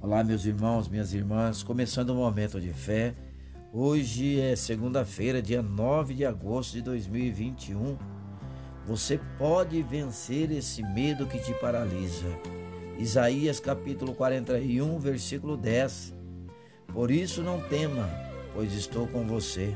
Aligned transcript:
Olá, 0.00 0.22
meus 0.22 0.46
irmãos, 0.46 0.88
minhas 0.88 1.12
irmãs, 1.12 1.64
começando 1.64 2.10
o 2.10 2.14
momento 2.14 2.60
de 2.60 2.72
fé. 2.72 3.16
Hoje 3.72 4.38
é 4.38 4.54
segunda-feira, 4.54 5.42
dia 5.42 5.60
9 5.60 6.14
de 6.14 6.24
agosto 6.24 6.74
de 6.74 6.82
2021. 6.82 7.98
Você 8.86 9.20
pode 9.36 9.82
vencer 9.82 10.52
esse 10.52 10.84
medo 10.84 11.26
que 11.26 11.40
te 11.40 11.52
paralisa. 11.54 12.28
Isaías 12.96 13.58
capítulo 13.58 14.14
41, 14.14 15.00
versículo 15.00 15.56
10. 15.56 16.14
Por 16.92 17.10
isso 17.10 17.42
não 17.42 17.60
tema, 17.62 18.08
pois 18.54 18.72
estou 18.74 19.08
com 19.08 19.26
você. 19.26 19.74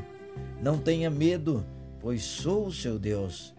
Não 0.62 0.79
tenha 0.79 1.11
medo, 1.11 1.66
pois 1.98 2.23
sou 2.23 2.68
o 2.68 2.73
seu 2.73 2.96
Deus. 2.96 3.52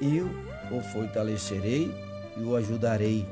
Eu 0.00 0.30
o 0.70 0.80
fortalecerei 0.80 1.92
e 2.36 2.42
o 2.42 2.54
ajudarei 2.54 3.26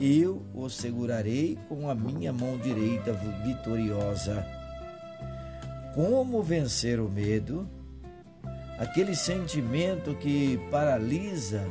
eu 0.00 0.42
o 0.54 0.68
segurarei 0.68 1.58
com 1.68 1.90
a 1.90 1.94
minha 1.94 2.32
mão 2.32 2.56
direita 2.58 3.12
vitoriosa. 3.44 4.46
Como 5.94 6.42
vencer 6.42 7.00
o 7.00 7.08
medo? 7.08 7.68
Aquele 8.78 9.16
sentimento 9.16 10.14
que 10.14 10.60
paralisa 10.70 11.66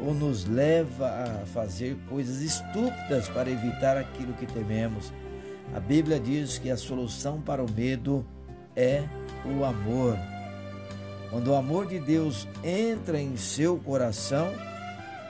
ou 0.00 0.12
nos 0.12 0.44
leva 0.44 1.08
a 1.08 1.46
fazer 1.46 1.96
coisas 2.08 2.40
estúpidas 2.42 3.28
para 3.28 3.50
evitar 3.50 3.96
aquilo 3.96 4.32
que 4.34 4.46
tememos. 4.46 5.12
A 5.72 5.78
Bíblia 5.80 6.18
diz 6.18 6.58
que 6.58 6.70
a 6.70 6.76
solução 6.76 7.40
para 7.40 7.62
o 7.62 7.70
medo 7.70 8.26
é 8.74 9.04
o 9.44 9.64
amor. 9.64 10.18
Quando 11.30 11.52
o 11.52 11.54
amor 11.54 11.86
de 11.86 11.98
Deus 11.98 12.46
entra 12.62 13.20
em 13.20 13.36
seu 13.36 13.76
coração, 13.78 14.52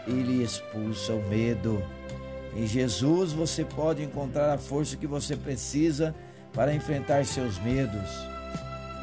ele 0.06 0.42
expulsa 0.42 1.12
o 1.12 1.28
medo. 1.28 1.82
Em 2.54 2.66
Jesus 2.66 3.32
você 3.32 3.64
pode 3.64 4.02
encontrar 4.02 4.52
a 4.52 4.58
força 4.58 4.96
que 4.96 5.06
você 5.06 5.36
precisa 5.36 6.14
para 6.52 6.72
enfrentar 6.72 7.24
seus 7.24 7.58
medos. 7.58 8.08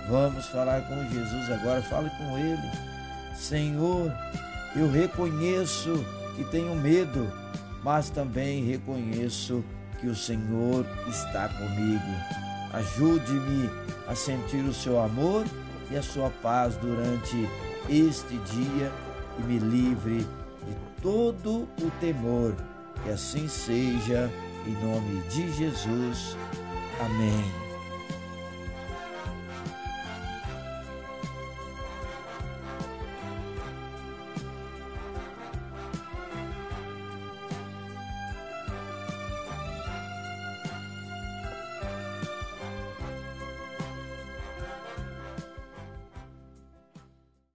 Vamos 0.10 0.46
falar 0.48 0.88
com 0.88 1.10
Jesus 1.14 1.52
agora, 1.52 1.82
fale 1.82 2.10
com 2.12 2.38
Ele. 2.38 2.72
Senhor, 3.36 4.12
eu 4.76 4.90
reconheço 4.90 6.04
que 6.36 6.46
tenho 6.46 6.76
medo, 6.76 7.30
mas 7.84 8.10
também 8.10 8.64
reconheço 8.64 9.64
que 10.00 10.08
o 10.08 10.16
Senhor 10.16 10.86
está 11.10 11.50
comigo. 11.50 12.02
Ajude-me 12.72 13.70
a 14.08 14.16
sentir 14.16 14.64
o 14.64 14.74
seu 14.74 14.98
amor 15.00 15.46
e 15.92 15.98
a 15.98 16.02
sua 16.02 16.30
paz 16.42 16.78
durante 16.78 17.50
este 17.90 18.38
dia 18.38 18.92
e 19.38 19.42
me 19.44 19.60
livre 19.60 20.20
de 20.20 21.02
todo 21.02 21.68
o 21.82 21.92
temor 22.00 22.56
que 23.04 23.10
assim 23.10 23.48
seja, 23.48 24.32
em 24.66 24.74
nome 24.86 25.22
de 25.30 25.52
Jesus. 25.54 26.38
Amém. 27.00 27.71